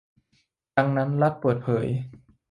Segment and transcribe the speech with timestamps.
[0.77, 1.85] ดังนั้นรัฐเปิดเผย